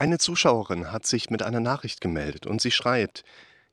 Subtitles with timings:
[0.00, 3.22] Eine Zuschauerin hat sich mit einer Nachricht gemeldet und sie schreibt,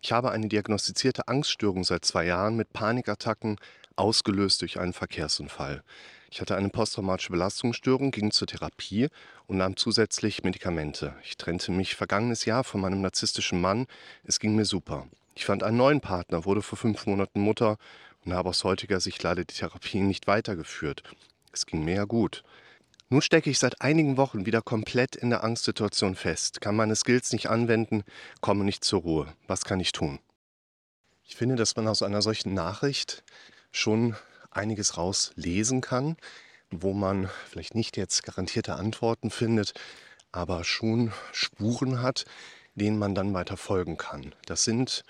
[0.01, 3.55] ich habe eine diagnostizierte Angststörung seit zwei Jahren mit Panikattacken,
[3.95, 5.83] ausgelöst durch einen Verkehrsunfall.
[6.29, 9.07] Ich hatte eine posttraumatische Belastungsstörung, ging zur Therapie
[9.45, 11.15] und nahm zusätzlich Medikamente.
[11.23, 13.87] Ich trennte mich vergangenes Jahr von meinem narzisstischen Mann.
[14.25, 15.07] Es ging mir super.
[15.33, 17.77] Ich fand einen neuen Partner, wurde vor fünf Monaten Mutter
[18.25, 21.03] und habe aus heutiger Sicht leider die Therapie nicht weitergeführt.
[21.53, 22.43] Es ging mir ja gut.
[23.09, 27.31] Nun stecke ich seit einigen Wochen wieder komplett in der Angstsituation fest, kann meine Skills
[27.31, 28.03] nicht anwenden,
[28.41, 29.33] komme nicht zur Ruhe.
[29.47, 30.19] Was kann ich tun?
[31.23, 33.23] Ich finde, dass man aus einer solchen Nachricht
[33.71, 34.17] schon
[34.51, 36.17] einiges rauslesen kann,
[36.69, 39.73] wo man vielleicht nicht jetzt garantierte Antworten findet,
[40.33, 42.25] aber schon Spuren hat,
[42.75, 44.35] denen man dann weiter folgen kann.
[44.45, 45.05] Das sind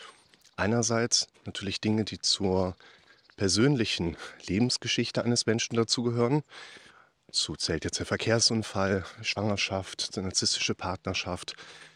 [0.56, 2.76] einerseits natürlich Dinge, die zur
[3.38, 6.44] persönlichen Lebensgeschichte eines Menschen dazugehören.
[7.28, 11.56] Dazu zählt jetzt der Verkehrsunfall, Schwangerschaft, narzisstische Partnerschaft,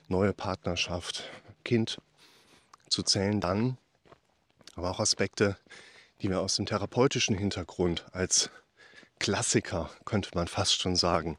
[0.09, 1.23] neue Partnerschaft,
[1.63, 1.99] Kind.
[2.90, 3.77] Zu zählen dann
[4.76, 5.57] aber auch Aspekte,
[6.21, 8.49] die wir aus dem therapeutischen Hintergrund als
[9.20, 11.38] Klassiker, könnte man fast schon sagen,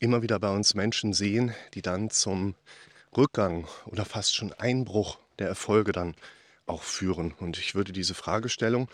[0.00, 2.54] immer wieder bei uns Menschen sehen, die dann zum
[3.16, 6.14] Rückgang oder fast schon Einbruch der Erfolge dann
[6.66, 7.32] auch führen.
[7.32, 8.88] Und ich würde diese Fragestellung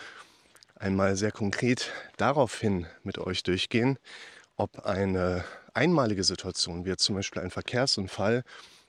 [0.84, 3.98] einmal sehr konkret daraufhin mit euch durchgehen,
[4.56, 8.44] ob eine einmalige Situation, wie zum Beispiel ein Verkehrsunfall,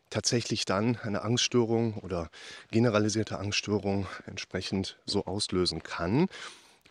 [0.10, 2.30] tatsächlich dann eine Angststörung oder
[2.70, 6.28] generalisierte Angststörung entsprechend so auslösen kann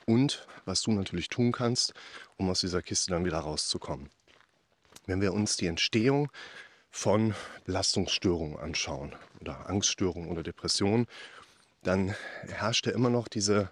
[0.06, 1.92] und was du natürlich tun kannst,
[2.38, 4.08] um aus dieser Kiste dann wieder rauszukommen.
[5.06, 6.30] Wenn wir uns die Entstehung
[6.90, 7.34] von
[7.66, 11.06] Belastungsstörungen anschauen oder Angststörungen oder Depressionen,
[11.82, 12.14] dann
[12.48, 13.70] herrscht ja immer noch diese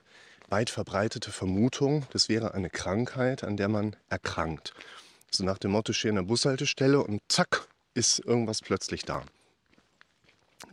[0.52, 4.74] weit verbreitete Vermutung, das wäre eine Krankheit, an der man erkrankt.
[5.30, 9.24] So nach dem Motto, stehe an der Bushaltestelle und zack, ist irgendwas plötzlich da.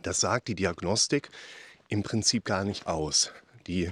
[0.02, 1.30] Das sagt die Diagnostik
[1.88, 3.32] im Prinzip gar nicht aus.
[3.66, 3.90] Die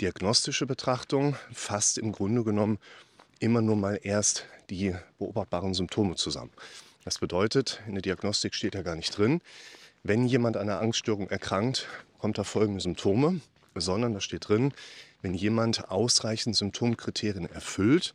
[0.00, 2.78] diagnostische Betrachtung fasst im Grunde genommen
[3.40, 6.50] immer nur mal erst die beobachtbaren Symptome zusammen.
[7.04, 9.42] Das bedeutet, in der Diagnostik steht ja gar nicht drin,
[10.02, 11.88] wenn jemand an einer Angststörung erkrankt,
[12.18, 13.42] kommt da folgende Symptome,
[13.74, 14.72] sondern da steht drin,
[15.22, 18.14] wenn jemand ausreichend Symptomkriterien erfüllt,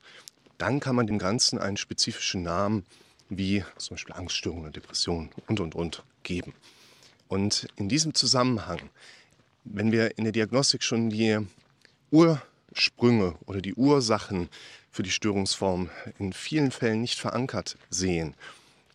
[0.58, 2.86] dann kann man dem Ganzen einen spezifischen Namen
[3.30, 6.54] wie zum Beispiel Angststörung oder Depression und und und geben.
[7.28, 8.80] Und in diesem Zusammenhang,
[9.64, 11.40] wenn wir in der Diagnostik schon die
[12.12, 14.50] Ursprünge oder die Ursachen
[14.92, 15.90] für die Störungsform
[16.20, 18.36] in vielen Fällen nicht verankert sehen,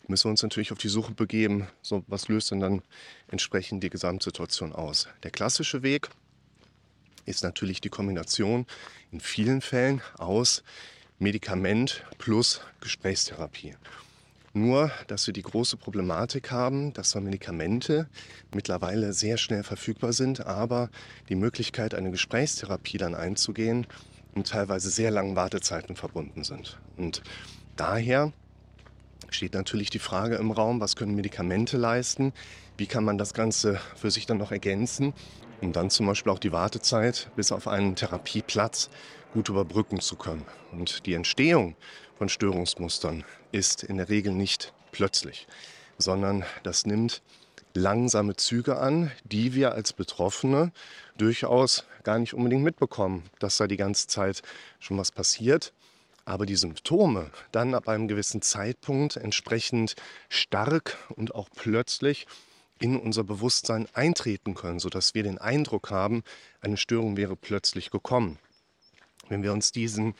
[0.07, 2.81] müssen wir uns natürlich auf die Suche begeben, so was löst denn dann
[3.29, 5.07] entsprechend die Gesamtsituation aus.
[5.23, 6.09] Der klassische Weg
[7.25, 8.65] ist natürlich die Kombination
[9.11, 10.63] in vielen Fällen aus
[11.19, 13.75] Medikament plus Gesprächstherapie.
[14.53, 18.09] Nur, dass wir die große Problematik haben, dass zwar Medikamente
[18.53, 20.89] mittlerweile sehr schnell verfügbar sind, aber
[21.29, 23.87] die Möglichkeit, eine Gesprächstherapie dann einzugehen,
[24.35, 26.77] mit teilweise sehr langen Wartezeiten verbunden sind.
[26.97, 27.21] Und
[27.77, 28.33] daher
[29.29, 32.33] steht natürlich die Frage im Raum, was können Medikamente leisten,
[32.77, 35.13] wie kann man das Ganze für sich dann noch ergänzen
[35.61, 38.89] um dann zum Beispiel auch die Wartezeit bis auf einen Therapieplatz
[39.33, 40.45] gut überbrücken zu können.
[40.71, 41.75] Und die Entstehung
[42.17, 45.47] von Störungsmustern ist in der Regel nicht plötzlich,
[45.97, 47.21] sondern das nimmt
[47.73, 50.71] langsame Züge an, die wir als Betroffene
[51.17, 54.41] durchaus gar nicht unbedingt mitbekommen, dass da die ganze Zeit
[54.79, 55.73] schon was passiert.
[56.25, 59.95] Aber die Symptome dann ab einem gewissen Zeitpunkt entsprechend
[60.29, 62.27] stark und auch plötzlich
[62.81, 66.23] in unser Bewusstsein eintreten können, sodass wir den Eindruck haben,
[66.61, 68.39] eine Störung wäre plötzlich gekommen.
[69.29, 70.15] Wenn wir uns diesen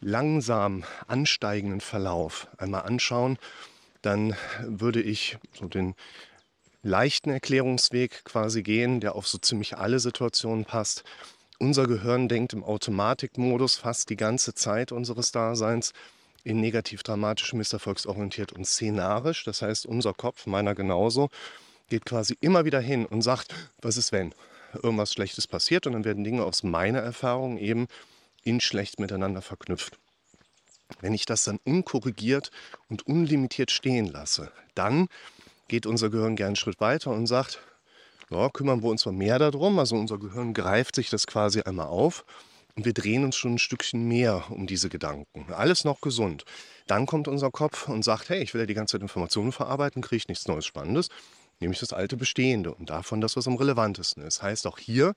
[0.00, 3.38] langsam ansteigenden Verlauf einmal anschauen,
[4.02, 5.94] dann würde ich so den
[6.82, 11.04] leichten Erklärungsweg quasi gehen, der auf so ziemlich alle Situationen passt.
[11.58, 15.92] Unser Gehirn denkt im Automatikmodus fast die ganze Zeit unseres Daseins
[16.44, 19.44] in negativ dramatisch, misserfolgsorientiert und szenarisch.
[19.44, 21.30] Das heißt, unser Kopf, meiner genauso,
[21.88, 24.34] geht quasi immer wieder hin und sagt, was ist wenn
[24.82, 27.86] irgendwas Schlechtes passiert und dann werden Dinge aus meiner Erfahrung eben
[28.44, 29.98] in schlecht miteinander verknüpft.
[31.00, 32.50] Wenn ich das dann unkorrigiert
[32.88, 35.08] und unlimitiert stehen lasse, dann
[35.68, 37.60] geht unser Gehirn gern einen Schritt weiter und sagt,
[38.30, 39.78] ja, kümmern wir uns mal mehr darum.
[39.78, 42.24] Also unser Gehirn greift sich das quasi einmal auf
[42.74, 45.52] und wir drehen uns schon ein Stückchen mehr um diese Gedanken.
[45.52, 46.44] Alles noch gesund.
[46.86, 50.02] Dann kommt unser Kopf und sagt, hey, ich will ja die ganze Zeit Informationen verarbeiten,
[50.02, 51.08] kriege ich nichts Neues Spannendes
[51.62, 54.42] nämlich das alte Bestehende und davon das, was am relevantesten ist.
[54.42, 55.14] Heißt auch hier,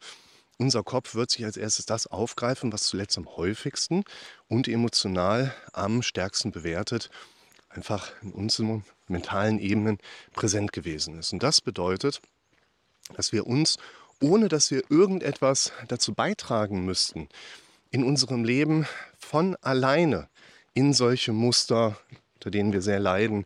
[0.58, 4.04] unser Kopf wird sich als erstes das aufgreifen, was zuletzt am häufigsten
[4.48, 7.10] und emotional am stärksten bewertet,
[7.70, 9.98] einfach in unseren mentalen Ebenen
[10.34, 11.34] präsent gewesen ist.
[11.34, 12.22] Und das bedeutet,
[13.16, 13.78] dass wir uns,
[14.22, 17.28] ohne dass wir irgendetwas dazu beitragen müssten,
[17.92, 18.88] in unserem Leben
[19.18, 20.30] von alleine
[20.74, 21.98] in solche Muster,
[22.36, 23.46] unter denen wir sehr leiden,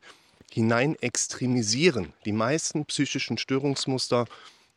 [0.54, 2.13] hinein extremisieren.
[2.25, 4.25] Die meisten psychischen Störungsmuster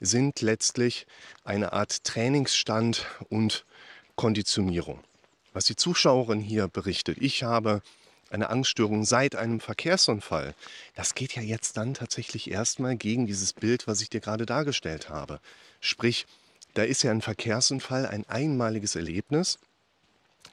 [0.00, 1.06] sind letztlich
[1.44, 3.64] eine Art Trainingsstand und
[4.16, 5.00] Konditionierung.
[5.52, 7.82] Was die Zuschauerin hier berichtet, ich habe
[8.30, 10.54] eine Angststörung seit einem Verkehrsunfall,
[10.94, 15.10] das geht ja jetzt dann tatsächlich erstmal gegen dieses Bild, was ich dir gerade dargestellt
[15.10, 15.40] habe.
[15.80, 16.26] Sprich,
[16.74, 19.58] da ist ja ein Verkehrsunfall ein einmaliges Erlebnis,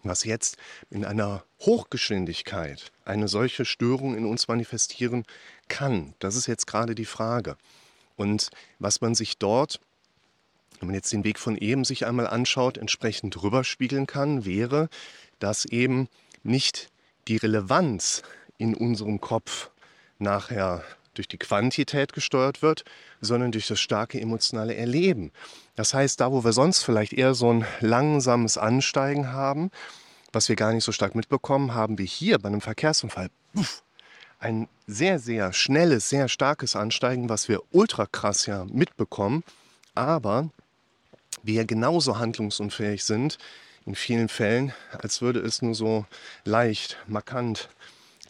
[0.03, 0.57] was jetzt
[0.89, 5.25] in einer Hochgeschwindigkeit eine solche Störung in uns manifestieren
[5.67, 6.13] kann.
[6.19, 7.57] Das ist jetzt gerade die Frage.
[8.15, 8.49] Und
[8.79, 9.79] was man sich dort,
[10.79, 14.89] wenn man jetzt den Weg von eben sich einmal anschaut, entsprechend rüberspiegeln kann, wäre,
[15.39, 16.07] dass eben
[16.43, 16.89] nicht
[17.27, 18.23] die Relevanz
[18.57, 19.71] in unserem Kopf
[20.17, 20.83] nachher
[21.13, 22.83] durch die Quantität gesteuert wird,
[23.21, 25.31] sondern durch das starke emotionale Erleben.
[25.75, 29.71] Das heißt, da wo wir sonst vielleicht eher so ein langsames Ansteigen haben,
[30.31, 33.29] was wir gar nicht so stark mitbekommen, haben wir hier bei einem Verkehrsunfall
[34.39, 39.43] ein sehr, sehr schnelles, sehr starkes Ansteigen, was wir ultra krass ja mitbekommen,
[39.95, 40.49] aber
[41.43, 43.37] wir genauso handlungsunfähig sind
[43.85, 46.05] in vielen Fällen, als würde es nur so
[46.45, 47.69] leicht, markant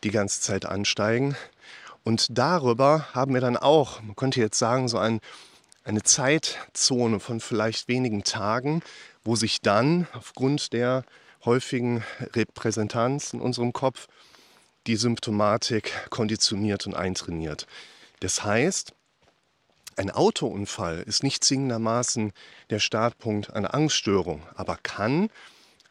[0.04, 1.36] die ganze Zeit ansteigen.
[2.04, 5.20] Und darüber haben wir dann auch, man könnte jetzt sagen, so ein,
[5.84, 8.82] eine Zeitzone von vielleicht wenigen Tagen,
[9.24, 11.04] wo sich dann aufgrund der
[11.46, 12.04] häufigen
[12.36, 14.08] Repräsentanz in unserem Kopf
[14.88, 17.68] die Symptomatik konditioniert und eintrainiert.
[18.20, 18.94] Das heißt,
[19.96, 22.32] ein Autounfall ist nicht zwingendermaßen
[22.70, 25.30] der Startpunkt einer Angststörung, aber kann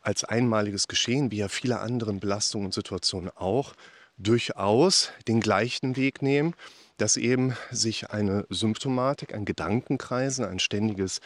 [0.01, 3.75] als einmaliges Geschehen, wie ja viele andere Belastungen und Situationen auch,
[4.19, 6.55] durchaus den gleichen Weg nehmen,
[6.97, 11.21] dass eben sich eine Symptomatik, ein Gedankenkreisen, ein ständiges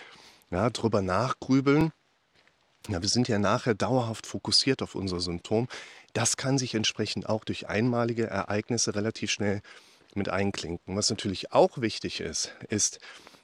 [0.51, 1.93] ja, drüber nachgrübeln,
[2.89, 5.69] ja, wir sind ja nachher dauerhaft fokussiert auf unser Symptom,
[6.15, 9.63] das kann sich entsprechend auch durch einmalige Ereignisse relativ schnell
[10.15, 10.97] mit einklinken.
[10.97, 12.99] Was natürlich auch wichtig ist, ist,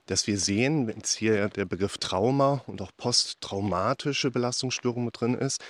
[0.06, 5.34] dass wir sehen, wenn jetzt hier der Begriff Trauma und auch posttraumatische Belastungsstörung mit drin
[5.34, 5.62] ist,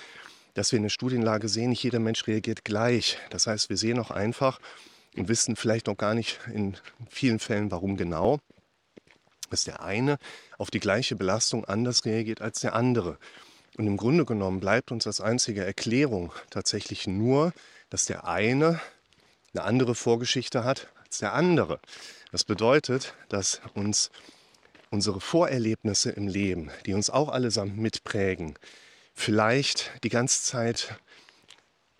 [0.53, 3.17] dass wir in der Studienlage sehen, nicht jeder Mensch reagiert gleich.
[3.29, 4.59] Das heißt, wir sehen auch einfach
[5.15, 6.77] und wissen vielleicht noch gar nicht in
[7.09, 8.39] vielen Fällen, warum genau,
[9.49, 10.17] dass der eine
[10.57, 13.17] auf die gleiche Belastung anders reagiert als der andere.
[13.77, 17.53] Und im Grunde genommen bleibt uns als einzige Erklärung tatsächlich nur,
[17.89, 18.79] dass der eine
[19.53, 21.79] eine andere Vorgeschichte hat als der andere.
[22.31, 24.11] Das bedeutet, dass uns
[24.91, 28.57] unsere Vorerlebnisse im Leben, die uns auch allesamt mitprägen,
[29.19, 30.95] vielleicht die ganze Zeit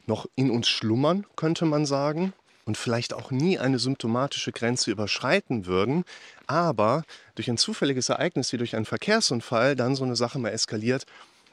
[0.06, 2.34] noch in uns schlummern, könnte man sagen,
[2.66, 6.04] und vielleicht auch nie eine symptomatische Grenze überschreiten würden,
[6.48, 7.04] aber
[7.36, 11.06] durch ein zufälliges Ereignis wie durch einen Verkehrsunfall dann so eine Sache mal eskaliert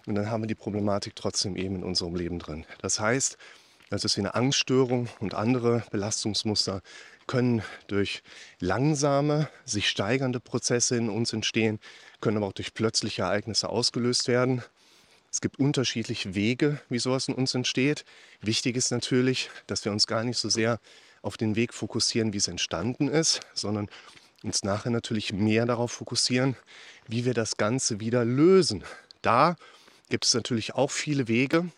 [0.06, 2.64] und dann haben wir die Problematik trotzdem eben in unserem Leben drin.
[2.80, 3.36] Das heißt,
[3.90, 6.80] das ist wie eine Angststörung und andere Belastungsmuster
[7.26, 8.22] können durch
[8.60, 11.80] langsame, sich steigernde Prozesse in uns entstehen,
[12.20, 14.62] können aber auch durch plötzliche Ereignisse ausgelöst werden.
[15.36, 18.06] Es gibt unterschiedliche Wege, wie sowas in uns entsteht.
[18.40, 20.80] Wichtig ist natürlich, dass wir uns gar nicht so sehr
[21.20, 23.90] auf den Weg fokussieren, wie es entstanden ist, sondern
[24.42, 26.56] uns nachher natürlich mehr darauf fokussieren,
[27.06, 28.82] wie wir das Ganze wieder lösen.
[29.20, 29.56] Da
[30.08, 31.68] gibt es natürlich auch viele Wege.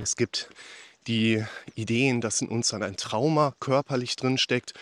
[0.00, 0.48] Es gibt
[1.08, 4.72] die Ideen, dass in uns dann ein Trauma körperlich drinsteckt,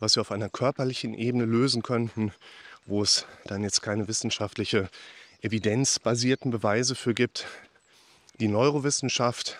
[0.00, 2.30] was wir auf einer körperlichen Ebene lösen könnten,
[2.84, 4.90] wo es dann jetzt keine wissenschaftliche
[5.42, 7.46] evidenzbasierten Beweise für gibt.
[8.40, 9.58] Die Neurowissenschaft,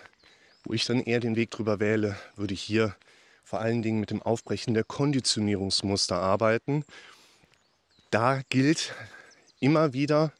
[0.63, 2.95] wo ich dann eher den Weg drüber wähle, würde hier
[3.43, 6.83] vor allen Dingen mit dem Aufbrechen der Konditionierungsmuster arbeiten.
[8.09, 8.95] Da gilt
[9.59, 10.33] immer wieder,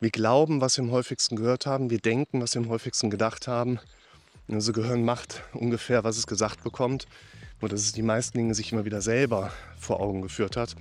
[0.00, 3.48] wir glauben, was wir am häufigsten gehört haben, wir denken, was wir am häufigsten gedacht
[3.48, 3.80] haben
[4.54, 7.06] unser Gehirn macht ungefähr, was es gesagt bekommt.
[7.60, 10.74] Nur dass es die meisten Dinge sich immer wieder selber vor Augen geführt hat.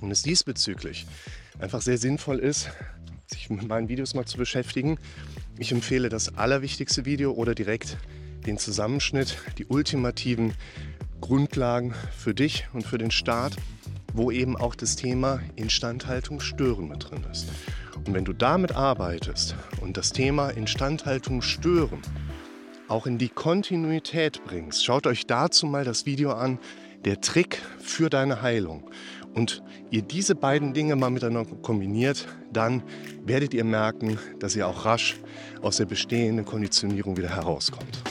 [0.00, 1.06] Und es diesbezüglich
[1.58, 2.70] einfach sehr sinnvoll ist,
[3.30, 4.98] sich mit meinen Videos mal zu beschäftigen.
[5.58, 7.96] Ich empfehle das allerwichtigste Video oder direkt
[8.46, 10.54] den Zusammenschnitt, die ultimativen
[11.20, 13.56] Grundlagen für dich und für den Start,
[14.12, 17.48] wo eben auch das Thema Instandhaltung stören mit drin ist.
[18.06, 22.00] Und wenn du damit arbeitest und das Thema Instandhaltung stören
[22.90, 24.84] auch in die Kontinuität bringst.
[24.84, 26.58] Schaut euch dazu mal das Video an,
[27.04, 28.90] der Trick für deine Heilung.
[29.34, 32.82] Und ihr diese beiden Dinge mal miteinander kombiniert, dann
[33.24, 35.20] werdet ihr merken, dass ihr auch rasch
[35.62, 38.02] aus der bestehenden Konditionierung wieder herauskommt.